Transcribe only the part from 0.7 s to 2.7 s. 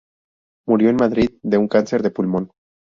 en Madrid de un cáncer de pulmón.